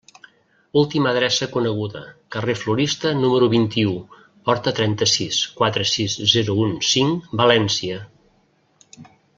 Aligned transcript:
Última 0.81 1.07
adreça 1.15 1.47
coneguda: 1.55 2.01
carrer 2.35 2.55
Florista, 2.63 3.11
número 3.25 3.51
vint-i-u, 3.51 3.93
porta 4.49 4.75
trenta-sis, 4.81 5.45
quatre 5.61 5.87
sis 5.93 6.17
zero 6.35 6.57
un 6.65 6.75
cinc, 6.93 7.29
València. 7.45 8.01